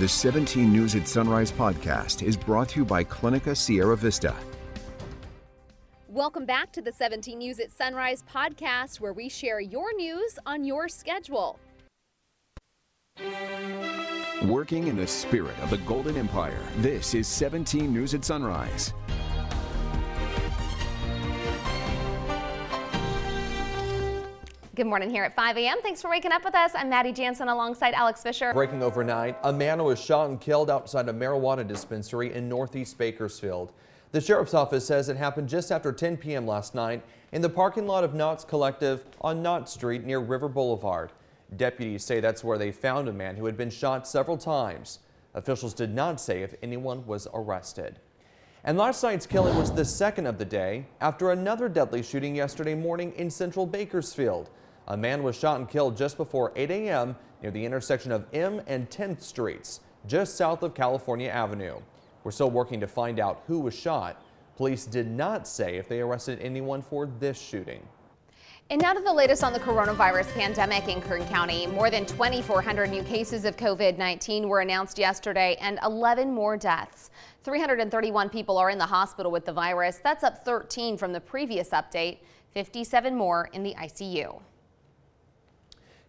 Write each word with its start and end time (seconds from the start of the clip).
The 0.00 0.08
17 0.08 0.72
News 0.72 0.96
at 0.96 1.06
Sunrise 1.06 1.52
podcast 1.52 2.24
is 2.24 2.36
brought 2.36 2.70
to 2.70 2.80
you 2.80 2.84
by 2.84 3.04
Clinica 3.04 3.56
Sierra 3.56 3.96
Vista. 3.96 4.34
Welcome 6.08 6.44
back 6.46 6.72
to 6.72 6.82
the 6.82 6.90
17 6.90 7.38
News 7.38 7.60
at 7.60 7.70
Sunrise 7.70 8.24
podcast, 8.28 8.98
where 8.98 9.12
we 9.12 9.28
share 9.28 9.60
your 9.60 9.94
news 9.94 10.36
on 10.46 10.64
your 10.64 10.88
schedule. 10.88 11.60
Working 14.42 14.88
in 14.88 14.96
the 14.96 15.06
spirit 15.06 15.56
of 15.62 15.70
the 15.70 15.78
Golden 15.86 16.16
Empire, 16.16 16.58
this 16.78 17.14
is 17.14 17.28
17 17.28 17.92
News 17.92 18.14
at 18.14 18.24
Sunrise. 18.24 18.92
Good 24.74 24.88
morning 24.88 25.08
here 25.08 25.22
at 25.22 25.36
5 25.36 25.56
a.m. 25.58 25.78
Thanks 25.82 26.02
for 26.02 26.10
waking 26.10 26.32
up 26.32 26.44
with 26.44 26.56
us. 26.56 26.72
I'm 26.74 26.88
Maddie 26.88 27.12
Jansen 27.12 27.46
alongside 27.46 27.94
Alex 27.94 28.22
Fisher. 28.22 28.52
Breaking 28.52 28.82
overnight, 28.82 29.36
a 29.44 29.52
man 29.52 29.84
was 29.84 30.02
shot 30.02 30.30
and 30.30 30.40
killed 30.40 30.68
outside 30.68 31.08
a 31.08 31.12
marijuana 31.12 31.64
dispensary 31.64 32.34
in 32.34 32.48
northeast 32.48 32.98
Bakersfield. 32.98 33.70
The 34.10 34.20
sheriff's 34.20 34.54
office 34.54 34.84
says 34.84 35.08
it 35.08 35.16
happened 35.16 35.48
just 35.48 35.70
after 35.70 35.92
10 35.92 36.16
p.m. 36.16 36.44
last 36.44 36.74
night 36.74 37.04
in 37.30 37.40
the 37.40 37.48
parking 37.48 37.86
lot 37.86 38.02
of 38.02 38.14
Knott's 38.14 38.42
Collective 38.42 39.04
on 39.20 39.42
Knott 39.42 39.70
Street 39.70 40.02
near 40.02 40.18
River 40.18 40.48
Boulevard. 40.48 41.12
Deputies 41.56 42.02
say 42.02 42.18
that's 42.18 42.42
where 42.42 42.58
they 42.58 42.72
found 42.72 43.06
a 43.06 43.12
man 43.12 43.36
who 43.36 43.46
had 43.46 43.56
been 43.56 43.70
shot 43.70 44.08
several 44.08 44.38
times. 44.38 44.98
Officials 45.34 45.74
did 45.74 45.94
not 45.94 46.20
say 46.20 46.42
if 46.42 46.54
anyone 46.64 47.06
was 47.06 47.28
arrested. 47.32 48.00
And 48.64 48.76
last 48.76 49.04
night's 49.04 49.26
killing 49.26 49.56
was 49.56 49.70
the 49.70 49.84
second 49.84 50.26
of 50.26 50.38
the 50.38 50.44
day 50.44 50.86
after 51.00 51.30
another 51.30 51.68
deadly 51.68 52.02
shooting 52.02 52.34
yesterday 52.34 52.74
morning 52.74 53.12
in 53.12 53.30
central 53.30 53.66
Bakersfield. 53.66 54.50
A 54.88 54.96
man 54.96 55.22
was 55.22 55.38
shot 55.38 55.58
and 55.58 55.68
killed 55.68 55.96
just 55.96 56.18
before 56.18 56.52
8 56.56 56.70
a.m. 56.70 57.16
near 57.40 57.50
the 57.50 57.64
intersection 57.64 58.12
of 58.12 58.26
M 58.34 58.60
and 58.66 58.88
10th 58.90 59.22
Streets, 59.22 59.80
just 60.06 60.36
south 60.36 60.62
of 60.62 60.74
California 60.74 61.28
Avenue. 61.28 61.76
We're 62.22 62.32
still 62.32 62.50
working 62.50 62.80
to 62.80 62.86
find 62.86 63.18
out 63.18 63.42
who 63.46 63.60
was 63.60 63.74
shot. 63.74 64.22
Police 64.56 64.84
did 64.84 65.10
not 65.10 65.48
say 65.48 65.76
if 65.76 65.88
they 65.88 66.00
arrested 66.00 66.38
anyone 66.40 66.82
for 66.82 67.06
this 67.18 67.40
shooting. 67.40 67.86
And 68.70 68.80
now 68.80 68.92
to 68.94 69.00
the 69.00 69.12
latest 69.12 69.42
on 69.44 69.52
the 69.52 69.60
coronavirus 69.60 70.32
pandemic 70.32 70.88
in 70.88 71.00
Kern 71.00 71.26
County. 71.26 71.66
More 71.66 71.90
than 71.90 72.06
2,400 72.06 72.90
new 72.90 73.02
cases 73.02 73.44
of 73.44 73.56
COVID-19 73.56 74.48
were 74.48 74.60
announced 74.60 74.98
yesterday 74.98 75.56
and 75.60 75.78
11 75.84 76.32
more 76.32 76.56
deaths. 76.56 77.10
331 77.42 78.30
people 78.30 78.56
are 78.56 78.70
in 78.70 78.78
the 78.78 78.86
hospital 78.86 79.30
with 79.30 79.44
the 79.44 79.52
virus. 79.52 80.00
That's 80.02 80.24
up 80.24 80.44
13 80.44 80.96
from 80.96 81.12
the 81.12 81.20
previous 81.20 81.70
update, 81.70 82.18
57 82.52 83.14
more 83.14 83.50
in 83.52 83.62
the 83.62 83.74
ICU. 83.74 84.40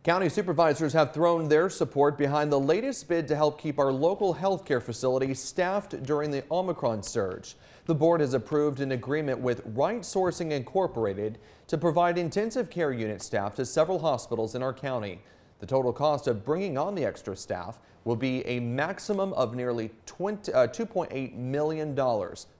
County 0.06 0.30
supervisors 0.30 0.94
have 0.94 1.16
thrown 1.16 1.50
their 1.50 1.68
support 1.68 2.16
behind 2.16 2.52
the 2.52 2.60
latest 2.60 3.08
bid 3.08 3.28
to 3.28 3.36
help 3.36 3.60
keep 3.60 3.80
our 3.80 3.92
local 3.92 4.36
healthcare 4.36 4.80
facilities 4.80 5.40
staffed 5.40 6.04
during 6.04 6.30
the 6.30 6.44
Omicron 6.52 7.02
surge. 7.02 7.56
The 7.88 7.96
board 7.96 8.22
has 8.22 8.36
approved 8.36 8.82
an 8.82 8.92
agreement 8.92 9.40
with 9.40 9.64
Right 9.66 10.02
Sourcing 10.02 10.52
Incorporated 10.52 11.40
to 11.66 11.80
provide 11.80 12.20
intensive 12.20 12.70
care 12.70 12.92
unit 12.92 13.20
staff 13.20 13.56
to 13.56 13.66
several 13.66 13.98
hospitals 13.98 14.54
in 14.54 14.62
our 14.62 14.76
county. 14.76 15.22
The 15.60 15.66
total 15.66 15.92
cost 15.92 16.28
of 16.28 16.46
bringing 16.46 16.78
on 16.78 16.94
the 16.94 17.04
extra 17.04 17.36
staff 17.36 17.80
will 18.04 18.16
be 18.16 18.46
a 18.46 18.60
maximum 18.60 19.34
of 19.34 19.56
nearly 19.56 19.90
$2.8 20.06 21.34
uh, 21.34 21.36
million, 21.36 22.00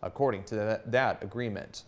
according 0.02 0.44
to 0.46 0.56
that, 0.56 0.92
that 0.92 1.24
agreement. 1.24 1.84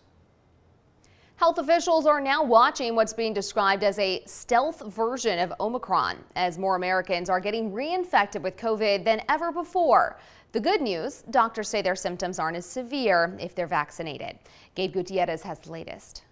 Health 1.38 1.58
officials 1.58 2.04
are 2.04 2.20
now 2.20 2.42
watching 2.42 2.96
what's 2.96 3.12
being 3.12 3.32
described 3.32 3.84
as 3.84 3.96
a 4.00 4.24
stealth 4.26 4.82
version 4.92 5.38
of 5.38 5.52
Omicron 5.60 6.16
as 6.34 6.58
more 6.58 6.74
Americans 6.74 7.30
are 7.30 7.38
getting 7.38 7.70
reinfected 7.70 8.42
with 8.42 8.56
COVID 8.56 9.04
than 9.04 9.22
ever 9.28 9.52
before. 9.52 10.18
The 10.50 10.58
good 10.58 10.82
news, 10.82 11.22
doctors 11.30 11.68
say 11.68 11.80
their 11.80 11.94
symptoms 11.94 12.40
aren't 12.40 12.56
as 12.56 12.66
severe 12.66 13.36
if 13.38 13.54
they're 13.54 13.68
vaccinated. 13.68 14.36
Gabe 14.74 14.92
Gutierrez 14.92 15.42
has 15.42 15.60
the 15.60 15.70
latest. 15.70 16.24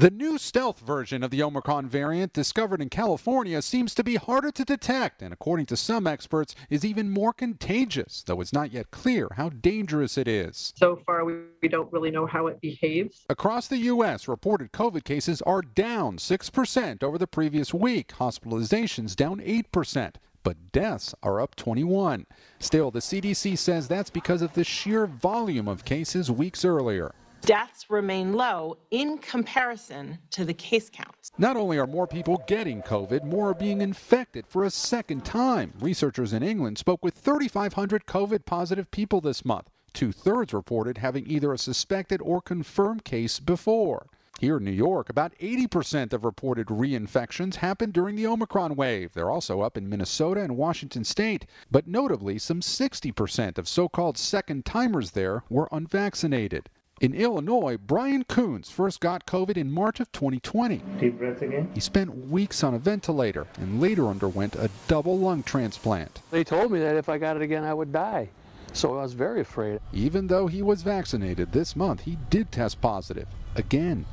The 0.00 0.10
new 0.10 0.38
stealth 0.38 0.78
version 0.80 1.22
of 1.22 1.30
the 1.30 1.42
Omicron 1.42 1.86
variant 1.86 2.32
discovered 2.32 2.80
in 2.80 2.88
California 2.88 3.60
seems 3.60 3.94
to 3.94 4.02
be 4.02 4.16
harder 4.16 4.50
to 4.50 4.64
detect 4.64 5.20
and, 5.20 5.30
according 5.30 5.66
to 5.66 5.76
some 5.76 6.06
experts, 6.06 6.54
is 6.70 6.86
even 6.86 7.10
more 7.10 7.34
contagious, 7.34 8.22
though 8.22 8.40
it's 8.40 8.54
not 8.54 8.72
yet 8.72 8.92
clear 8.92 9.28
how 9.36 9.50
dangerous 9.50 10.16
it 10.16 10.26
is. 10.26 10.72
So 10.78 11.02
far, 11.04 11.26
we, 11.26 11.68
don't 11.68 11.92
really 11.92 12.10
know 12.10 12.24
how 12.24 12.46
it 12.46 12.62
behaves. 12.62 13.26
Across 13.28 13.68
the 13.68 13.76
U.S., 13.76 14.26
reported 14.26 14.72
COVID 14.72 15.04
cases 15.04 15.42
are 15.42 15.60
down 15.60 16.16
6% 16.16 17.02
over 17.02 17.18
the 17.18 17.26
previous 17.26 17.74
week, 17.74 18.14
hospitalizations 18.14 19.14
down 19.14 19.40
8% 19.40 20.14
but 20.42 20.72
deaths 20.72 21.14
are 21.22 21.38
up 21.38 21.54
21. 21.54 22.24
Still, 22.58 22.90
the 22.90 23.00
CDC 23.00 23.58
says 23.58 23.86
that's 23.86 24.08
because 24.08 24.40
of 24.40 24.54
the 24.54 24.64
sheer 24.64 25.04
volume 25.06 25.68
of 25.68 25.84
cases 25.84 26.30
weeks 26.30 26.64
earlier 26.64 27.14
deaths 27.42 27.90
remain 27.90 28.32
low 28.32 28.78
in 28.90 29.18
comparison 29.18 30.18
to 30.30 30.44
the 30.44 30.54
case 30.54 30.90
counts. 30.90 31.32
Not 31.38 31.56
only 31.56 31.78
are 31.78 31.86
more 31.86 32.06
people 32.06 32.42
getting 32.46 32.82
COVID, 32.82 33.24
more 33.24 33.50
are 33.50 33.54
being 33.54 33.80
infected 33.80 34.46
for 34.46 34.64
a 34.64 34.70
second 34.70 35.24
time. 35.24 35.72
Researchers 35.80 36.32
in 36.32 36.42
England 36.42 36.78
spoke 36.78 37.04
with 37.04 37.14
3,500 37.14 38.06
COVID 38.06 38.44
positive 38.44 38.90
people 38.90 39.20
this 39.20 39.44
month. 39.44 39.68
Two 39.92 40.12
thirds 40.12 40.52
reported 40.54 40.98
having 40.98 41.26
either 41.26 41.52
a 41.52 41.58
suspected 41.58 42.20
or 42.22 42.40
confirmed 42.40 43.04
case 43.04 43.40
before. 43.40 44.06
Here 44.40 44.56
in 44.56 44.64
New 44.64 44.70
York, 44.70 45.10
about 45.10 45.34
80% 45.38 46.14
of 46.14 46.24
reported 46.24 46.68
reinfections 46.68 47.56
happened 47.56 47.92
during 47.92 48.16
the 48.16 48.26
Omicron 48.26 48.74
wave. 48.74 49.12
They're 49.12 49.30
also 49.30 49.60
up 49.60 49.76
in 49.76 49.88
Minnesota 49.88 50.40
and 50.40 50.56
Washington 50.56 51.04
state. 51.04 51.44
But 51.70 51.86
notably, 51.86 52.38
some 52.38 52.62
60% 52.62 53.58
of 53.58 53.68
so 53.68 53.86
called 53.86 54.16
second 54.16 54.64
timers 54.64 55.10
there 55.10 55.44
were 55.50 55.68
unvaccinated. 55.70 56.70
In 57.00 57.14
Illinois, 57.14 57.78
Brian 57.78 58.24
Coons 58.24 58.70
first 58.70 59.00
got 59.00 59.24
COVID 59.24 59.56
in 59.56 59.72
March 59.72 60.00
of 60.00 60.12
2020. 60.12 60.82
Deep 60.98 61.16
breath 61.16 61.40
again. 61.40 61.70
He 61.72 61.80
spent 61.80 62.28
weeks 62.28 62.62
on 62.62 62.74
a 62.74 62.78
ventilator 62.78 63.46
and 63.56 63.80
later 63.80 64.06
underwent 64.06 64.54
a 64.54 64.68
double 64.86 65.18
lung 65.18 65.42
transplant. 65.42 66.20
They 66.30 66.44
told 66.44 66.70
me 66.70 66.78
that 66.80 66.96
if 66.96 67.08
I 67.08 67.16
got 67.16 67.36
it 67.36 67.42
again, 67.42 67.64
I 67.64 67.72
would 67.72 67.90
die. 67.90 68.28
So 68.74 68.98
I 68.98 69.02
was 69.02 69.14
very 69.14 69.40
afraid. 69.40 69.80
Even 69.94 70.26
though 70.26 70.46
he 70.46 70.60
was 70.60 70.82
vaccinated 70.82 71.52
this 71.52 71.74
month, 71.74 72.02
he 72.02 72.18
did 72.28 72.52
test 72.52 72.82
positive 72.82 73.28
again. 73.56 74.04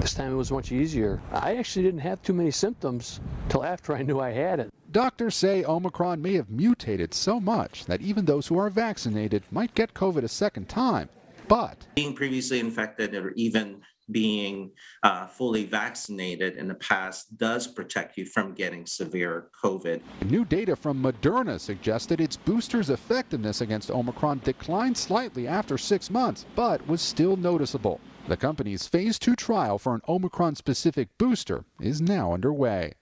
This 0.00 0.14
time 0.14 0.32
it 0.32 0.36
was 0.36 0.50
much 0.50 0.72
easier. 0.72 1.20
I 1.32 1.56
actually 1.56 1.82
didn't 1.82 2.00
have 2.00 2.22
too 2.22 2.32
many 2.32 2.52
symptoms 2.52 3.20
till 3.50 3.66
after 3.66 3.94
I 3.94 4.00
knew 4.00 4.18
I 4.18 4.30
had 4.30 4.60
it. 4.60 4.72
Doctors 4.90 5.36
say 5.36 5.62
Omicron 5.62 6.22
may 6.22 6.36
have 6.36 6.48
mutated 6.48 7.12
so 7.12 7.38
much 7.38 7.84
that 7.84 8.00
even 8.00 8.24
those 8.24 8.46
who 8.46 8.56
are 8.56 8.70
vaccinated 8.70 9.42
might 9.50 9.74
get 9.74 9.92
COVID 9.92 10.24
a 10.24 10.28
second 10.28 10.70
time 10.70 11.10
but 11.50 11.84
being 11.96 12.14
previously 12.14 12.60
infected 12.60 13.12
or 13.14 13.32
even 13.32 13.82
being 14.12 14.70
uh, 15.02 15.26
fully 15.26 15.64
vaccinated 15.64 16.56
in 16.56 16.68
the 16.68 16.74
past 16.76 17.36
does 17.36 17.66
protect 17.66 18.16
you 18.16 18.24
from 18.24 18.54
getting 18.54 18.86
severe 18.86 19.50
COVID. 19.62 20.00
New 20.30 20.44
data 20.44 20.76
from 20.76 21.02
Moderna 21.02 21.58
suggested 21.58 22.20
its 22.20 22.36
booster's 22.36 22.90
effectiveness 22.90 23.60
against 23.60 23.90
Omicron 23.90 24.40
declined 24.44 24.96
slightly 24.96 25.46
after 25.48 25.76
six 25.76 26.08
months, 26.08 26.46
but 26.54 26.86
was 26.86 27.02
still 27.02 27.36
noticeable. 27.36 28.00
The 28.28 28.36
company's 28.36 28.86
phase 28.86 29.18
two 29.18 29.34
trial 29.34 29.78
for 29.78 29.94
an 29.94 30.02
Omicron 30.08 30.54
specific 30.54 31.08
booster 31.18 31.64
is 31.80 32.00
now 32.00 32.32
underway. 32.32 32.94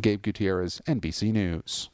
Gabe 0.00 0.22
Gutierrez, 0.22 0.80
NBC 0.86 1.32
News. 1.32 1.90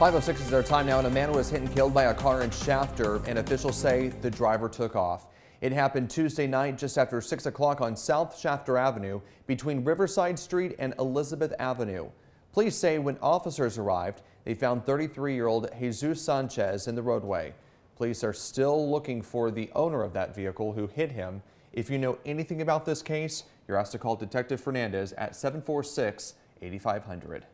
506 0.00 0.46
is 0.46 0.54
our 0.54 0.62
time 0.62 0.86
now, 0.86 0.96
and 0.96 1.06
a 1.06 1.10
man 1.10 1.30
was 1.30 1.50
hit 1.50 1.60
and 1.60 1.70
killed 1.74 1.92
by 1.92 2.04
a 2.04 2.14
car 2.14 2.40
in 2.40 2.50
Shafter, 2.50 3.16
and 3.26 3.38
officials 3.38 3.76
say 3.76 4.08
the 4.08 4.30
driver 4.30 4.66
took 4.66 4.96
off. 4.96 5.26
It 5.60 5.72
happened 5.72 6.08
Tuesday 6.08 6.46
night 6.46 6.78
just 6.78 6.96
after 6.96 7.20
6 7.20 7.44
o'clock 7.44 7.82
on 7.82 7.94
South 7.94 8.38
Shafter 8.38 8.78
Avenue 8.78 9.20
between 9.46 9.84
Riverside 9.84 10.38
Street 10.38 10.74
and 10.78 10.94
Elizabeth 10.98 11.52
Avenue. 11.58 12.08
Police 12.54 12.76
say 12.76 12.98
when 12.98 13.18
officers 13.20 13.76
arrived, 13.76 14.22
they 14.44 14.54
found 14.54 14.86
33-year-old 14.86 15.68
Jesus 15.78 16.22
Sanchez 16.22 16.88
in 16.88 16.94
the 16.94 17.02
roadway. 17.02 17.52
Police 17.96 18.24
are 18.24 18.32
still 18.32 18.90
looking 18.90 19.20
for 19.20 19.50
the 19.50 19.68
owner 19.74 20.02
of 20.02 20.14
that 20.14 20.34
vehicle 20.34 20.72
who 20.72 20.86
hit 20.86 21.12
him. 21.12 21.42
If 21.74 21.90
you 21.90 21.98
know 21.98 22.16
anything 22.24 22.62
about 22.62 22.86
this 22.86 23.02
case, 23.02 23.44
you're 23.68 23.76
asked 23.76 23.92
to 23.92 23.98
call 23.98 24.16
Detective 24.16 24.62
Fernandez 24.62 25.12
at 25.18 25.36
746 25.36 26.36
8500. 26.62 27.44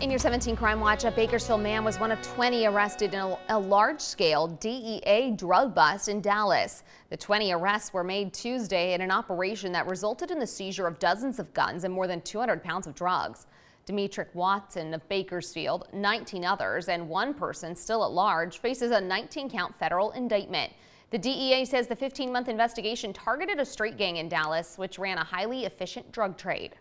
In 0.00 0.10
your 0.10 0.20
17 0.20 0.54
Crime 0.54 0.78
Watch, 0.78 1.02
a 1.02 1.10
Bakersfield 1.10 1.60
man 1.60 1.82
was 1.82 1.98
one 1.98 2.12
of 2.12 2.22
20 2.22 2.66
arrested 2.66 3.14
in 3.14 3.36
a, 3.48 3.58
large-scale 3.58 4.46
DEA 4.46 5.32
drug 5.32 5.74
bust 5.74 6.08
in 6.08 6.20
Dallas. 6.20 6.84
The 7.10 7.16
20 7.16 7.50
arrests 7.50 7.92
were 7.92 8.04
made 8.04 8.32
Tuesday 8.32 8.94
in 8.94 9.00
an 9.00 9.10
operation 9.10 9.72
that 9.72 9.88
resulted 9.88 10.30
in 10.30 10.38
the 10.38 10.46
seizure 10.46 10.86
of 10.86 11.00
dozens 11.00 11.40
of 11.40 11.52
guns 11.52 11.82
and 11.82 11.92
more 11.92 12.06
than 12.06 12.20
200 12.20 12.62
pounds 12.62 12.86
of 12.86 12.94
drugs. 12.94 13.46
Demetric 13.86 14.32
Watson 14.34 14.94
of 14.94 15.06
Bakersfield, 15.08 15.88
19 15.92 16.44
others, 16.44 16.88
and 16.88 17.08
one 17.08 17.34
person 17.34 17.74
still 17.74 18.04
at 18.04 18.12
large 18.12 18.58
faces 18.58 18.92
a 18.92 19.00
19-count 19.00 19.76
federal 19.80 20.12
indictment. 20.12 20.72
The 21.10 21.18
DEA 21.18 21.64
says 21.64 21.88
the 21.88 21.96
15-month 21.96 22.46
investigation 22.46 23.12
targeted 23.12 23.58
a 23.58 23.64
street 23.64 23.96
gang 23.96 24.18
in 24.18 24.28
Dallas, 24.28 24.78
which 24.78 24.96
ran 24.96 25.18
a 25.18 25.24
highly 25.24 25.64
efficient 25.64 26.12
drug 26.12 26.36
trade. 26.36 26.76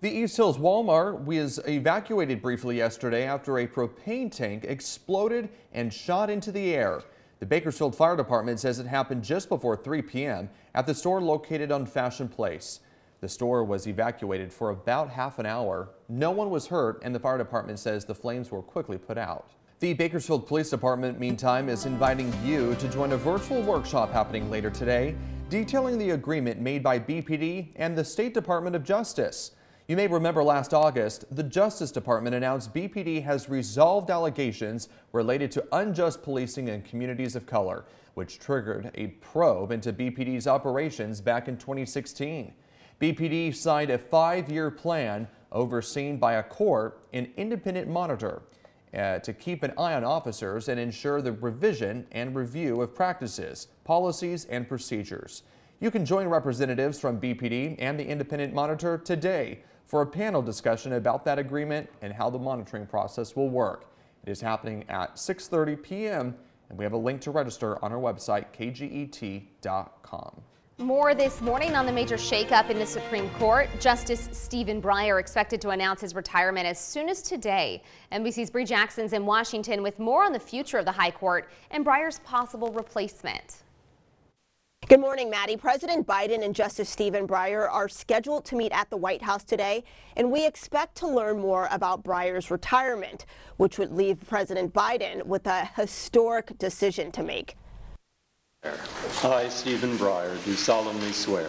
The 0.00 0.08
East 0.12 0.36
Hills 0.36 0.58
Walmart 0.58 1.24
was 1.24 1.58
evacuated 1.66 2.40
briefly 2.40 2.76
yesterday 2.76 3.24
after 3.24 3.58
a 3.58 3.66
propane 3.66 4.30
tank 4.30 4.62
exploded 4.62 5.48
and 5.72 5.92
shot 5.92 6.30
into 6.30 6.52
the 6.52 6.72
air. 6.72 7.02
The 7.40 7.46
Bakersfield 7.46 7.96
Fire 7.96 8.16
Department 8.16 8.60
says 8.60 8.78
it 8.78 8.86
happened 8.86 9.24
just 9.24 9.48
before 9.48 9.76
3 9.76 10.02
p.m. 10.02 10.50
at 10.76 10.86
the 10.86 10.94
store 10.94 11.20
located 11.20 11.72
on 11.72 11.84
Fashion 11.84 12.28
Place. 12.28 12.78
The 13.20 13.28
store 13.28 13.64
was 13.64 13.88
evacuated 13.88 14.52
for 14.52 14.70
about 14.70 15.10
half 15.10 15.40
an 15.40 15.46
hour. 15.46 15.88
No 16.08 16.30
one 16.30 16.50
was 16.50 16.68
hurt, 16.68 17.02
and 17.02 17.12
the 17.12 17.18
fire 17.18 17.36
department 17.36 17.80
says 17.80 18.04
the 18.04 18.14
flames 18.14 18.52
were 18.52 18.62
quickly 18.62 18.98
put 18.98 19.18
out. 19.18 19.50
The 19.80 19.94
Bakersfield 19.94 20.46
Police 20.46 20.70
Department, 20.70 21.18
meantime, 21.18 21.68
is 21.68 21.86
inviting 21.86 22.32
you 22.44 22.76
to 22.76 22.88
join 22.88 23.10
a 23.10 23.16
virtual 23.16 23.62
workshop 23.62 24.12
happening 24.12 24.48
later 24.48 24.70
today, 24.70 25.16
detailing 25.50 25.98
the 25.98 26.10
agreement 26.10 26.60
made 26.60 26.84
by 26.84 27.00
BPD 27.00 27.70
and 27.74 27.98
the 27.98 28.04
State 28.04 28.32
Department 28.32 28.76
of 28.76 28.84
Justice. 28.84 29.52
You 29.88 29.96
may 29.96 30.06
remember 30.06 30.44
last 30.44 30.74
August, 30.74 31.24
the 31.34 31.42
Justice 31.42 31.90
Department 31.90 32.36
announced 32.36 32.74
BPD 32.74 33.22
has 33.24 33.48
resolved 33.48 34.10
allegations 34.10 34.90
related 35.12 35.50
to 35.52 35.64
unjust 35.72 36.22
policing 36.22 36.68
in 36.68 36.82
communities 36.82 37.34
of 37.34 37.46
color, 37.46 37.86
which 38.12 38.38
triggered 38.38 38.90
a 38.96 39.06
probe 39.06 39.72
into 39.72 39.94
BPD's 39.94 40.46
operations 40.46 41.22
back 41.22 41.48
in 41.48 41.56
2016. 41.56 42.52
BPD 43.00 43.56
signed 43.56 43.88
a 43.90 43.96
five-year 43.96 44.70
plan 44.70 45.26
overseen 45.52 46.18
by 46.18 46.34
a 46.34 46.42
court 46.42 47.00
and 47.14 47.30
independent 47.38 47.88
monitor 47.88 48.42
uh, 48.92 49.20
to 49.20 49.32
keep 49.32 49.62
an 49.62 49.72
eye 49.78 49.94
on 49.94 50.04
officers 50.04 50.68
and 50.68 50.78
ensure 50.78 51.22
the 51.22 51.32
revision 51.32 52.06
and 52.12 52.36
review 52.36 52.82
of 52.82 52.94
practices, 52.94 53.68
policies, 53.84 54.44
and 54.50 54.68
procedures. 54.68 55.44
You 55.80 55.90
can 55.90 56.04
join 56.04 56.26
representatives 56.26 57.00
from 57.00 57.18
BPD 57.18 57.76
and 57.78 57.98
the 57.98 58.06
independent 58.06 58.52
monitor 58.52 58.98
today 58.98 59.60
for 59.88 60.02
a 60.02 60.06
panel 60.06 60.42
discussion 60.42 60.92
about 60.92 61.24
that 61.24 61.38
agreement 61.38 61.88
and 62.02 62.12
how 62.12 62.30
the 62.30 62.38
monitoring 62.38 62.86
process 62.86 63.34
will 63.34 63.48
work. 63.48 63.86
It 64.24 64.30
is 64.30 64.40
happening 64.40 64.84
at 64.88 65.16
6.30 65.16 65.82
p.m. 65.82 66.36
and 66.68 66.78
we 66.78 66.84
have 66.84 66.92
a 66.92 66.98
link 66.98 67.22
to 67.22 67.30
register 67.30 67.82
on 67.82 67.90
our 67.92 67.98
website, 67.98 68.46
kget.com. 68.56 70.42
More 70.76 71.12
this 71.12 71.40
morning 71.40 71.74
on 71.74 71.86
the 71.86 71.92
major 71.92 72.14
shakeup 72.14 72.70
in 72.70 72.78
the 72.78 72.86
Supreme 72.86 73.28
Court. 73.30 73.68
Justice 73.80 74.28
Stephen 74.30 74.80
Breyer 74.80 75.18
expected 75.18 75.60
to 75.62 75.70
announce 75.70 76.02
his 76.02 76.14
retirement 76.14 76.66
as 76.66 76.78
soon 76.78 77.08
as 77.08 77.20
today. 77.20 77.82
NBC's 78.12 78.50
Bree 78.50 78.64
Jackson's 78.64 79.12
in 79.12 79.26
Washington 79.26 79.82
with 79.82 79.98
more 79.98 80.22
on 80.22 80.32
the 80.32 80.38
future 80.38 80.78
of 80.78 80.84
the 80.84 80.92
High 80.92 81.10
Court 81.10 81.48
and 81.72 81.84
Breyer's 81.84 82.20
possible 82.20 82.70
replacement. 82.72 83.64
Good 84.86 85.00
morning, 85.00 85.28
Maddie. 85.28 85.58
President 85.58 86.06
Biden 86.06 86.42
and 86.42 86.54
Justice 86.54 86.88
Stephen 86.88 87.28
Breyer 87.28 87.70
are 87.70 87.90
scheduled 87.90 88.46
to 88.46 88.56
meet 88.56 88.72
at 88.72 88.88
the 88.88 88.96
White 88.96 89.20
House 89.20 89.44
today, 89.44 89.84
and 90.16 90.32
we 90.32 90.46
expect 90.46 90.94
to 90.98 91.06
learn 91.06 91.40
more 91.40 91.68
about 91.70 92.02
Breyer's 92.02 92.50
retirement, 92.50 93.26
which 93.58 93.76
would 93.76 93.92
leave 93.92 94.26
President 94.26 94.72
Biden 94.72 95.26
with 95.26 95.46
a 95.46 95.66
historic 95.76 96.56
decision 96.56 97.12
to 97.12 97.22
make. 97.22 97.54
I, 99.24 99.48
Stephen 99.48 99.96
Breyer, 99.98 100.44
do 100.44 100.54
solemnly 100.54 101.12
swear. 101.12 101.48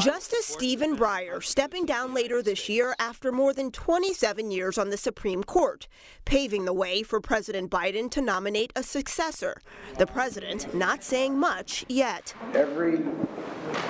Justice 0.00 0.46
Stephen 0.46 0.96
Breyer 0.96 1.42
stepping 1.42 1.84
down 1.84 2.14
later 2.14 2.42
this 2.42 2.68
year 2.68 2.94
after 2.98 3.32
more 3.32 3.52
than 3.52 3.70
27 3.70 4.50
years 4.50 4.78
on 4.78 4.90
the 4.90 4.96
Supreme 4.96 5.44
Court, 5.44 5.88
paving 6.24 6.64
the 6.64 6.72
way 6.72 7.02
for 7.02 7.20
President 7.20 7.70
Biden 7.70 8.10
to 8.12 8.22
nominate 8.22 8.72
a 8.76 8.82
successor. 8.82 9.60
The 9.98 10.06
president 10.06 10.74
not 10.74 11.02
saying 11.02 11.38
much 11.38 11.84
yet. 11.88 12.34
Every 12.54 13.00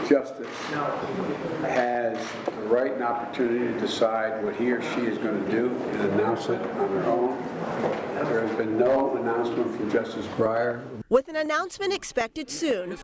justice 0.08 0.48
has 1.62 2.18
the 2.46 2.52
right 2.62 2.92
and 2.92 3.02
opportunity 3.02 3.72
to 3.72 3.80
decide 3.80 4.42
what 4.42 4.56
he 4.56 4.72
or 4.72 4.82
she 4.82 5.02
is 5.02 5.18
going 5.18 5.44
to 5.44 5.50
do 5.50 5.68
and 5.68 6.12
announce 6.12 6.48
it 6.48 6.60
on 6.60 6.94
their 6.94 7.04
own. 7.04 7.38
There 8.24 8.46
has 8.46 8.56
been 8.56 8.78
no 8.78 9.16
announcement 9.16 9.74
from 9.76 9.90
Justice 9.90 10.26
Breyer. 10.36 10.82
With 11.08 11.28
an 11.28 11.36
announcement 11.36 11.92
expected 11.92 12.50
soon, 12.50 12.98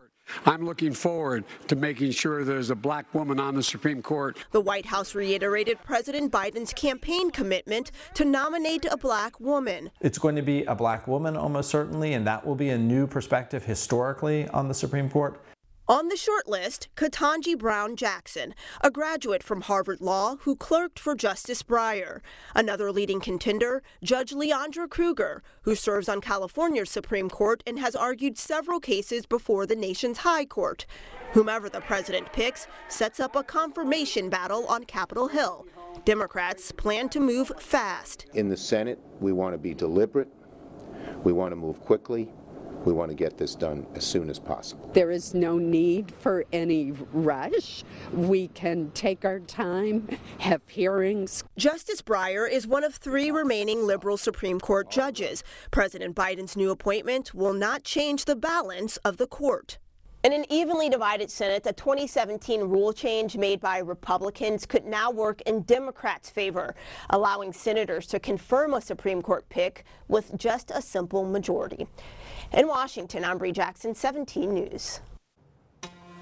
I'm 0.45 0.65
looking 0.65 0.93
forward 0.93 1.43
to 1.67 1.75
making 1.75 2.11
sure 2.11 2.43
there's 2.43 2.69
a 2.69 2.75
black 2.75 3.13
woman 3.13 3.39
on 3.39 3.55
the 3.55 3.63
Supreme 3.63 4.01
Court. 4.01 4.37
The 4.51 4.61
White 4.61 4.85
House 4.85 5.15
reiterated 5.15 5.79
President 5.83 6.31
Biden's 6.31 6.73
campaign 6.73 7.31
commitment 7.31 7.91
to 8.13 8.25
nominate 8.25 8.85
a 8.85 8.97
black 8.97 9.39
woman. 9.39 9.91
It's 10.01 10.17
going 10.17 10.35
to 10.35 10.41
be 10.41 10.63
a 10.65 10.75
black 10.75 11.07
woman 11.07 11.35
almost 11.35 11.69
certainly, 11.69 12.13
and 12.13 12.25
that 12.27 12.45
will 12.45 12.55
be 12.55 12.69
a 12.69 12.77
new 12.77 13.07
perspective 13.07 13.65
historically 13.65 14.47
on 14.49 14.67
the 14.67 14.73
Supreme 14.73 15.09
Court. 15.09 15.41
On 15.89 16.07
the 16.07 16.15
short 16.15 16.47
list, 16.47 16.87
Ketanji 16.95 17.57
Brown 17.57 17.95
Jackson, 17.95 18.53
a 18.81 18.91
graduate 18.91 19.41
from 19.41 19.61
Harvard 19.61 20.01
Law 20.01 20.35
who 20.41 20.55
clerked 20.55 20.99
for 20.99 21.15
Justice 21.15 21.63
Breyer. 21.63 22.19
Another 22.53 22.91
leading 22.91 23.19
contender, 23.19 23.81
Judge 24.03 24.31
Leondra 24.31 24.87
Kruger, 24.87 25.41
who 25.63 25.73
serves 25.73 26.07
on 26.07 26.21
California's 26.21 26.91
Supreme 26.91 27.27
Court 27.27 27.63
and 27.65 27.79
has 27.79 27.95
argued 27.95 28.37
several 28.37 28.79
cases 28.79 29.25
before 29.25 29.65
the 29.65 29.75
nation's 29.75 30.19
High 30.19 30.45
Court. 30.45 30.85
Whomever 31.33 31.69
the 31.69 31.81
president 31.81 32.31
picks 32.33 32.67
sets 32.87 33.19
up 33.19 33.35
a 33.35 33.41
confirmation 33.41 34.29
battle 34.29 34.67
on 34.67 34.83
Capitol 34.83 35.29
Hill. 35.29 35.65
Democrats 36.05 36.71
plan 36.71 37.09
to 37.09 37.19
move 37.19 37.51
fast. 37.57 38.27
In 38.35 38.47
the 38.47 38.57
Senate, 38.57 38.99
we 39.19 39.31
want 39.31 39.55
to 39.55 39.57
be 39.57 39.73
deliberate. 39.73 40.29
We 41.23 41.33
want 41.33 41.51
to 41.51 41.55
move 41.55 41.81
quickly 41.81 42.31
we 42.85 42.93
want 42.93 43.09
to 43.09 43.15
get 43.15 43.37
this 43.37 43.55
done 43.55 43.85
as 43.95 44.05
soon 44.05 44.29
as 44.29 44.39
possible. 44.39 44.89
There 44.93 45.11
is 45.11 45.33
no 45.33 45.57
need 45.57 46.11
for 46.19 46.45
any 46.51 46.91
rush. 47.13 47.83
We 48.13 48.47
can 48.49 48.91
take 48.91 49.25
our 49.25 49.39
time, 49.39 50.07
have 50.39 50.61
hearings. 50.67 51.43
Justice 51.57 52.01
Breyer 52.01 52.49
is 52.49 52.67
one 52.67 52.83
of 52.83 52.95
three 52.95 53.31
remaining 53.31 53.85
liberal 53.85 54.17
Supreme 54.17 54.59
Court 54.59 54.89
judges. 54.89 55.43
President 55.71 56.15
Biden's 56.15 56.55
new 56.55 56.71
appointment 56.71 57.33
will 57.33 57.53
not 57.53 57.83
change 57.83 58.25
the 58.25 58.35
balance 58.35 58.97
of 58.97 59.17
the 59.17 59.27
court. 59.27 59.77
In 60.21 60.33
an 60.33 60.43
evenly 60.49 60.89
divided 60.89 61.31
Senate, 61.31 61.65
a 61.65 61.71
2017 61.71 62.59
rule 62.63 62.91
change 62.91 63.37
made 63.37 63.61
by 63.61 63.77
Republicans 63.77 64.65
could 64.65 64.83
now 64.83 65.09
work 65.09 65.39
in 65.43 65.61
Democrats' 65.61 66.29
favor, 66.29 66.75
allowing 67.09 67.53
senators 67.53 68.05
to 68.07 68.19
confirm 68.19 68.73
a 68.73 68.81
Supreme 68.81 69.21
Court 69.21 69.47
pick 69.47 69.85
with 70.09 70.37
just 70.37 70.71
a 70.71 70.81
simple 70.81 71.23
majority. 71.23 71.87
In 72.51 72.67
Washington, 72.67 73.23
I'm 73.23 73.37
Bree 73.37 73.51
Jackson, 73.51 73.93
17 73.93 74.51
News. 74.51 75.01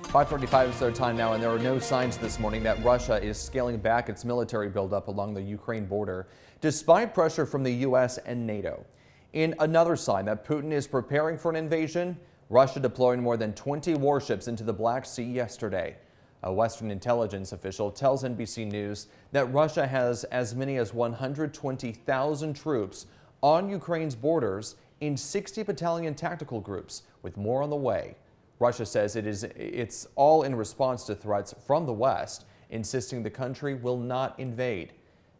5:35 0.03 0.69
is 0.71 0.79
their 0.79 0.91
time 0.91 1.15
now, 1.15 1.31
and 1.31 1.41
there 1.41 1.49
are 1.49 1.57
no 1.57 1.79
signs 1.79 2.17
this 2.17 2.37
morning 2.37 2.61
that 2.63 2.83
Russia 2.83 3.23
is 3.23 3.39
scaling 3.39 3.77
back 3.77 4.09
its 4.09 4.25
military 4.25 4.67
buildup 4.67 5.07
along 5.07 5.33
the 5.33 5.41
Ukraine 5.41 5.85
border, 5.85 6.27
despite 6.59 7.13
pressure 7.13 7.45
from 7.45 7.63
the 7.63 7.71
U.S. 7.71 8.17
and 8.17 8.45
NATO. 8.45 8.85
In 9.31 9.55
another 9.59 9.95
sign 9.95 10.25
that 10.25 10.45
Putin 10.45 10.73
is 10.73 10.85
preparing 10.85 11.37
for 11.37 11.49
an 11.49 11.55
invasion, 11.55 12.17
Russia 12.49 12.81
deploying 12.81 13.23
more 13.23 13.37
than 13.37 13.53
20 13.53 13.93
warships 13.95 14.49
into 14.49 14.65
the 14.65 14.73
Black 14.73 15.05
Sea 15.05 15.23
yesterday. 15.23 15.95
A 16.43 16.51
Western 16.51 16.91
intelligence 16.91 17.53
official 17.53 17.89
tells 17.89 18.25
NBC 18.25 18.69
News 18.69 19.07
that 19.31 19.45
Russia 19.53 19.87
has 19.87 20.25
as 20.25 20.53
many 20.53 20.75
as 20.75 20.93
120,000 20.93 22.53
troops 22.53 23.05
on 23.41 23.69
Ukraine's 23.69 24.15
borders 24.15 24.75
in 25.01 25.15
60 25.15 25.63
battalion 25.63 26.15
tactical 26.15 26.59
groups, 26.59 27.03
with 27.21 27.37
more 27.37 27.61
on 27.61 27.69
the 27.69 27.75
way. 27.75 28.15
Russia 28.59 28.85
says 28.85 29.15
it 29.15 29.27
is 29.27 29.43
it's 29.43 30.07
all 30.15 30.43
in 30.43 30.55
response 30.55 31.03
to 31.05 31.15
threats 31.15 31.53
from 31.65 31.85
the 31.85 31.93
West, 31.93 32.45
insisting 32.69 33.21
the 33.21 33.29
country 33.29 33.75
will 33.75 33.97
not 33.97 34.39
invade. 34.39 34.93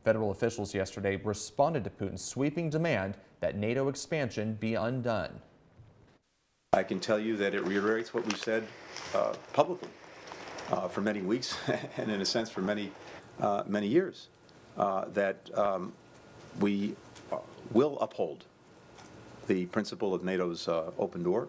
Federal 0.03 0.31
officials 0.31 0.73
yesterday 0.73 1.15
responded 1.17 1.83
to 1.83 1.89
Putin's 1.89 2.23
sweeping 2.23 2.69
demand 2.69 3.17
that 3.39 3.57
NATO 3.57 3.87
expansion 3.87 4.53
be 4.53 4.75
undone. 4.75 5.41
I 6.73 6.83
can 6.83 6.99
tell 6.99 7.19
you 7.19 7.35
that 7.37 7.55
it 7.55 7.65
reiterates 7.65 8.13
what 8.13 8.25
we've 8.25 8.37
said 8.37 8.67
uh, 9.15 9.33
publicly 9.53 9.89
uh, 10.69 10.87
for 10.87 11.01
many 11.01 11.21
weeks 11.21 11.57
and, 11.97 12.11
in 12.11 12.21
a 12.21 12.25
sense, 12.25 12.49
for 12.49 12.61
many, 12.61 12.91
uh, 13.39 13.63
many 13.67 13.87
years, 13.87 14.27
uh, 14.77 15.05
that 15.13 15.49
um, 15.57 15.93
we 16.59 16.95
uh, 17.31 17.37
will 17.71 17.97
uphold 17.99 18.45
the 19.47 19.65
principle 19.67 20.13
of 20.13 20.23
NATO's 20.23 20.67
uh, 20.67 20.91
open 20.97 21.23
door. 21.23 21.47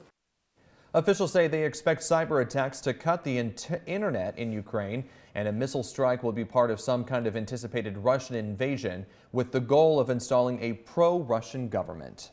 Officials 0.94 1.32
say 1.32 1.48
they 1.48 1.64
expect 1.64 2.00
cyber 2.00 2.40
attacks 2.42 2.80
to 2.80 2.94
cut 2.94 3.22
the 3.22 3.38
internet 3.38 4.38
in 4.38 4.50
Ukraine, 4.50 5.04
and 5.34 5.46
a 5.46 5.52
missile 5.52 5.82
strike 5.82 6.22
will 6.22 6.32
be 6.32 6.46
part 6.46 6.70
of 6.70 6.80
some 6.80 7.04
kind 7.04 7.26
of 7.26 7.36
anticipated 7.36 7.98
Russian 7.98 8.36
invasion 8.36 9.04
with 9.32 9.52
the 9.52 9.60
goal 9.60 10.00
of 10.00 10.08
installing 10.08 10.58
a 10.62 10.72
pro-Russian 10.72 11.68
government. 11.68 12.30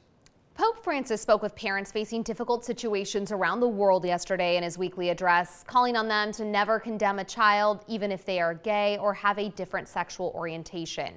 Pope 0.53 0.81
Francis 0.81 1.22
spoke 1.22 1.41
with 1.41 1.53
parents 1.57 1.91
facing 1.91 2.24
difficult 2.24 2.63
situations 2.63 3.34
around 3.34 3.60
the 3.60 3.67
world 3.67 4.05
yesterday 4.05 4.55
in 4.55 4.63
his 4.63 4.77
weekly 4.77 5.10
address, 5.10 5.65
calling 5.67 5.98
on 5.98 6.07
them 6.07 6.31
to 6.31 6.45
never 6.45 6.79
condemn 6.79 7.19
a 7.19 7.25
child, 7.25 7.84
even 7.89 8.10
if 8.10 8.24
they 8.24 8.39
are 8.39 8.53
gay 8.53 8.98
or 9.00 9.13
have 9.13 9.38
a 9.38 9.50
different 9.50 9.86
sexual 9.86 10.31
orientation. 10.34 11.15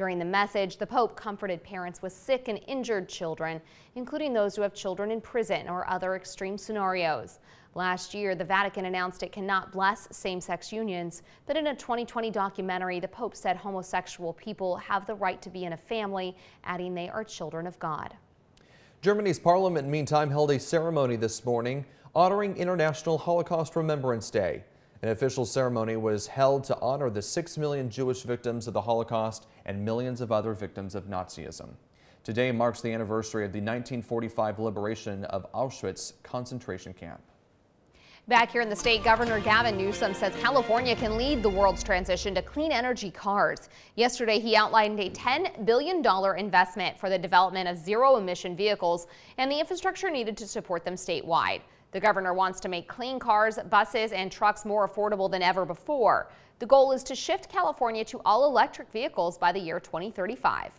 During 0.00 0.18
the 0.18 0.24
message, 0.24 0.78
the 0.78 0.86
Pope 0.86 1.14
comforted 1.14 1.62
parents 1.62 2.00
with 2.00 2.14
sick 2.14 2.48
and 2.48 2.58
injured 2.66 3.06
children, 3.06 3.60
including 3.96 4.32
those 4.32 4.56
who 4.56 4.62
have 4.62 4.72
children 4.72 5.10
in 5.10 5.20
prison 5.20 5.68
or 5.68 5.86
other 5.90 6.16
extreme 6.16 6.56
scenarios. 6.56 7.38
Last 7.74 8.14
year, 8.14 8.34
the 8.34 8.42
Vatican 8.42 8.86
announced 8.86 9.22
it 9.22 9.30
cannot 9.30 9.72
bless 9.72 10.08
same-sex 10.10 10.72
unions, 10.72 11.20
but 11.44 11.54
in 11.54 11.66
a 11.66 11.76
2020 11.76 12.30
documentary, 12.30 12.98
the 12.98 13.08
Pope 13.08 13.36
said 13.36 13.58
homosexual 13.58 14.32
people 14.32 14.78
have 14.78 15.04
the 15.04 15.16
right 15.16 15.42
to 15.42 15.50
be 15.50 15.66
in 15.66 15.74
a 15.74 15.76
family, 15.76 16.34
adding 16.64 16.94
they 16.94 17.10
are 17.10 17.22
children 17.22 17.66
of 17.66 17.78
God. 17.78 18.16
Germany's 19.02 19.38
parliament, 19.38 19.86
meantime, 19.86 20.30
held 20.30 20.50
a 20.50 20.58
ceremony 20.58 21.16
this 21.16 21.44
morning 21.44 21.84
honoring 22.14 22.56
International 22.56 23.18
Holocaust 23.18 23.76
Remembrance 23.76 24.30
Day. 24.30 24.64
An 25.02 25.08
official 25.08 25.46
ceremony 25.46 25.96
was 25.96 26.26
held 26.26 26.62
to 26.64 26.78
honor 26.80 27.08
the 27.08 27.22
six 27.22 27.56
million 27.56 27.88
Jewish 27.88 28.22
victims 28.22 28.66
of 28.66 28.74
the 28.74 28.82
Holocaust 28.82 29.46
and 29.64 29.82
millions 29.82 30.20
of 30.20 30.30
other 30.30 30.52
victims 30.52 30.94
of 30.94 31.04
Nazism. 31.04 31.70
Today 32.22 32.52
marks 32.52 32.82
the 32.82 32.92
anniversary 32.92 33.46
of 33.46 33.52
the 33.52 33.60
1945 33.60 34.58
liberation 34.58 35.24
of 35.24 35.50
Auschwitz 35.52 36.12
concentration 36.22 36.92
camp. 36.92 37.22
Back 38.28 38.52
here 38.52 38.60
in 38.60 38.68
the 38.68 38.76
state, 38.76 39.02
Governor 39.02 39.40
Gavin 39.40 39.78
Newsom 39.78 40.12
says 40.12 40.34
California 40.36 40.94
can 40.94 41.16
lead 41.16 41.42
the 41.42 41.48
world's 41.48 41.82
transition 41.82 42.34
to 42.34 42.42
clean 42.42 42.70
energy 42.70 43.10
cars. 43.10 43.70
Yesterday, 43.96 44.38
he 44.38 44.54
outlined 44.54 45.00
a 45.00 45.08
$10 45.10 45.64
billion 45.64 46.04
investment 46.38 46.98
for 46.98 47.08
the 47.08 47.18
development 47.18 47.68
of 47.68 47.78
zero 47.78 48.18
emission 48.18 48.54
vehicles 48.54 49.06
and 49.38 49.50
the 49.50 49.58
infrastructure 49.58 50.10
needed 50.10 50.36
to 50.36 50.46
support 50.46 50.84
them 50.84 50.94
statewide. 50.94 51.62
The 51.92 52.00
governor 52.00 52.32
wants 52.34 52.60
to 52.60 52.68
make 52.68 52.86
clean 52.86 53.18
cars, 53.18 53.58
buses, 53.68 54.12
and 54.12 54.30
trucks 54.30 54.64
more 54.64 54.88
affordable 54.88 55.30
than 55.30 55.42
ever 55.42 55.64
before. 55.64 56.30
The 56.60 56.66
goal 56.66 56.92
is 56.92 57.02
to 57.04 57.14
shift 57.14 57.48
California 57.48 58.04
to 58.04 58.20
all 58.24 58.44
electric 58.44 58.92
vehicles 58.92 59.38
by 59.38 59.50
the 59.50 59.58
year 59.58 59.80
2035. 59.80 60.70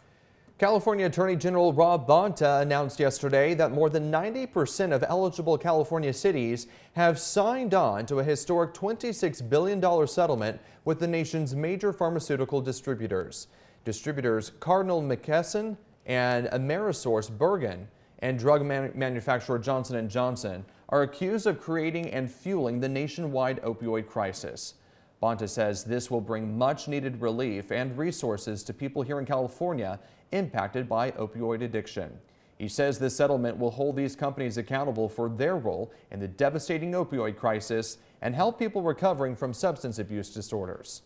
California 0.57 1.07
Attorney 1.07 1.35
General 1.35 1.73
Rob 1.73 2.07
Bonta 2.07 2.61
announced 2.61 2.99
yesterday 2.99 3.55
that 3.55 3.71
more 3.71 3.89
than 3.89 4.11
90% 4.11 4.93
of 4.93 5.03
eligible 5.07 5.57
California 5.57 6.13
cities 6.13 6.67
have 6.93 7.17
signed 7.19 7.73
on 7.73 8.05
to 8.05 8.19
a 8.19 8.23
historic 8.23 8.71
$26 8.75 9.49
billion 9.49 10.07
settlement 10.07 10.61
with 10.85 10.99
the 10.99 11.07
nation's 11.07 11.55
major 11.55 11.91
pharmaceutical 11.91 12.61
distributors. 12.61 13.47
Distributors 13.85 14.51
Cardinal 14.59 15.01
McKesson 15.01 15.77
and 16.05 16.45
AmerisourceBergen 16.47 17.87
and 18.21 18.37
drug 18.37 18.63
man 18.65 18.91
manufacturer 18.95 19.57
Johnson 19.57 20.07
& 20.09 20.09
Johnson 20.09 20.63
are 20.89 21.03
accused 21.03 21.47
of 21.47 21.59
creating 21.59 22.09
and 22.11 22.31
fueling 22.31 22.79
the 22.79 22.89
nationwide 22.89 23.61
opioid 23.61 24.07
crisis. 24.07 24.75
Bonta 25.21 25.47
says 25.47 25.83
this 25.83 26.09
will 26.09 26.21
bring 26.21 26.57
much 26.57 26.87
needed 26.87 27.21
relief 27.21 27.71
and 27.71 27.97
resources 27.97 28.63
to 28.63 28.73
people 28.73 29.01
here 29.01 29.19
in 29.19 29.25
California 29.25 29.99
impacted 30.31 30.89
by 30.89 31.11
opioid 31.11 31.61
addiction. 31.61 32.11
He 32.57 32.67
says 32.67 32.99
this 32.99 33.15
settlement 33.15 33.57
will 33.57 33.71
hold 33.71 33.95
these 33.95 34.15
companies 34.15 34.57
accountable 34.57 35.09
for 35.09 35.29
their 35.29 35.57
role 35.57 35.91
in 36.11 36.19
the 36.19 36.27
devastating 36.27 36.91
opioid 36.91 37.35
crisis 37.35 37.97
and 38.21 38.35
help 38.35 38.59
people 38.59 38.83
recovering 38.83 39.35
from 39.35 39.53
substance 39.53 39.97
abuse 39.97 40.31
disorders. 40.31 41.01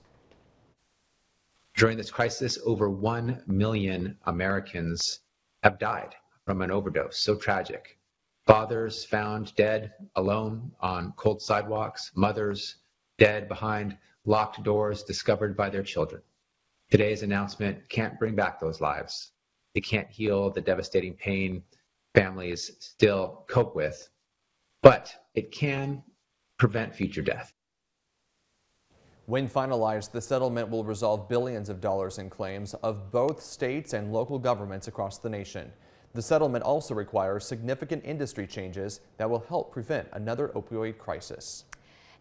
During 1.78 1.98
this 1.98 2.12
crisis, 2.12 2.58
over 2.66 2.90
1 2.90 3.44
million 3.48 4.18
Americans 4.26 5.20
have 5.64 5.78
died 5.80 6.16
from 6.46 6.62
an 6.62 6.72
overdose. 6.72 7.18
So 7.18 7.36
tragic. 7.36 7.98
Fathers 8.46 9.04
found 9.04 9.56
dead 9.56 9.94
alone 10.16 10.72
on 10.80 11.14
cold 11.18 11.42
sidewalks, 11.42 12.12
mothers 12.16 12.76
dead 13.18 13.48
behind 13.48 13.98
locked 14.26 14.64
doors 14.64 15.04
discovered 15.04 15.58
by 15.58 15.70
their 15.70 15.84
children. 15.84 16.22
Today's 16.92 17.24
announcement 17.24 17.90
can't 17.90 18.20
bring 18.20 18.36
back 18.36 18.60
those 18.60 18.82
lives. 18.82 19.32
It 19.74 19.82
can't 19.82 20.10
heal 20.10 20.52
the 20.52 20.62
devastating 20.62 21.16
pain 21.16 21.64
families 22.14 22.72
still 22.80 23.44
cope 23.50 23.76
with, 23.76 24.10
but 24.82 25.14
it 25.34 25.52
can 25.52 26.04
prevent 26.58 26.96
future 26.96 27.22
death. 27.22 27.52
When 29.26 29.50
finalized, 29.50 30.12
the 30.12 30.22
settlement 30.22 30.70
will 30.70 30.84
resolve 30.84 31.28
billions 31.28 31.68
of 31.68 31.82
dollars 31.82 32.20
in 32.20 32.30
claims 32.30 32.76
of 32.76 33.12
both 33.12 33.42
states 33.42 33.94
and 33.94 34.14
local 34.14 34.38
governments 34.38 34.88
across 34.88 35.18
the 35.18 35.30
nation. 35.30 35.74
The 36.16 36.22
settlement 36.22 36.64
also 36.64 36.96
requires 36.96 37.46
significant 37.46 38.06
industry 38.06 38.48
changes 38.48 39.02
that 39.18 39.30
will 39.30 39.44
help 39.50 39.74
prevent 39.74 40.08
another 40.14 40.48
opioid 40.56 40.98
crisis. 40.98 41.66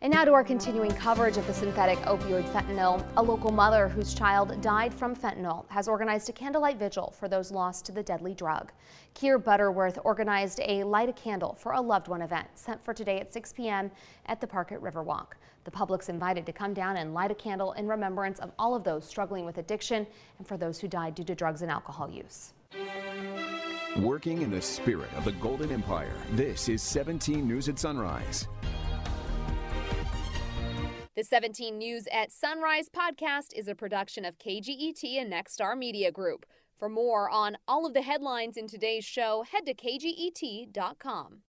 And 0.00 0.12
now 0.12 0.24
to 0.24 0.32
our 0.32 0.42
continuing 0.42 0.90
coverage 0.90 1.36
of 1.36 1.46
the 1.46 1.54
synthetic 1.54 1.98
opioid 2.00 2.42
fentanyl. 2.52 3.06
A 3.16 3.22
local 3.22 3.52
mother 3.52 3.88
whose 3.88 4.12
child 4.12 4.60
died 4.60 4.92
from 4.92 5.14
fentanyl 5.14 5.64
has 5.68 5.86
organized 5.86 6.28
a 6.28 6.32
candlelight 6.32 6.76
vigil 6.76 7.14
for 7.16 7.28
those 7.28 7.52
lost 7.52 7.86
to 7.86 7.92
the 7.92 8.02
deadly 8.02 8.34
drug. 8.34 8.72
Keir 9.14 9.38
Butterworth 9.38 10.00
organized 10.02 10.58
a 10.64 10.82
Light 10.82 11.08
a 11.08 11.12
Candle 11.12 11.54
for 11.54 11.70
a 11.70 11.80
Loved 11.80 12.08
One 12.08 12.22
event 12.22 12.48
sent 12.56 12.84
for 12.84 12.92
today 12.92 13.20
at 13.20 13.32
6 13.32 13.52
p.m. 13.52 13.92
at 14.26 14.40
the 14.40 14.46
park 14.48 14.72
at 14.72 14.80
Riverwalk. 14.80 15.34
The 15.62 15.70
public's 15.70 16.08
invited 16.08 16.46
to 16.46 16.52
come 16.52 16.74
down 16.74 16.96
and 16.96 17.14
light 17.14 17.30
a 17.30 17.34
candle 17.36 17.74
in 17.74 17.86
remembrance 17.86 18.40
of 18.40 18.50
all 18.58 18.74
of 18.74 18.82
those 18.82 19.06
struggling 19.06 19.44
with 19.44 19.58
addiction 19.58 20.04
and 20.38 20.48
for 20.48 20.56
those 20.56 20.80
who 20.80 20.88
died 20.88 21.14
due 21.14 21.22
to 21.22 21.36
drugs 21.36 21.62
and 21.62 21.70
alcohol 21.70 22.10
use. 22.10 22.54
Working 24.00 24.42
in 24.42 24.50
the 24.50 24.60
spirit 24.60 25.12
of 25.16 25.24
the 25.24 25.30
Golden 25.30 25.70
Empire, 25.70 26.16
this 26.32 26.68
is 26.68 26.82
17 26.82 27.46
News 27.46 27.68
at 27.68 27.78
Sunrise. 27.78 28.48
The 31.14 31.22
17 31.22 31.78
News 31.78 32.08
at 32.12 32.32
Sunrise 32.32 32.88
podcast 32.88 33.54
is 33.54 33.68
a 33.68 33.74
production 33.76 34.24
of 34.24 34.36
KGET 34.38 35.04
and 35.20 35.32
Nexstar 35.32 35.78
Media 35.78 36.10
Group. 36.10 36.44
For 36.76 36.88
more 36.88 37.30
on 37.30 37.56
all 37.68 37.86
of 37.86 37.94
the 37.94 38.02
headlines 38.02 38.56
in 38.56 38.66
today's 38.66 39.04
show, 39.04 39.44
head 39.48 39.64
to 39.66 39.74
kget.com. 39.74 41.42